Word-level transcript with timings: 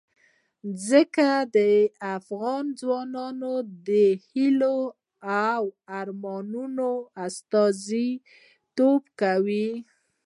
ځمکه 0.85 1.29
د 1.55 1.57
افغان 2.15 2.63
ځوانانو 2.79 3.53
د 3.87 3.89
هیلو 4.29 4.79
او 5.49 5.61
ارمانونو 5.99 6.89
استازیتوب 7.25 9.01
کوي. 9.21 9.69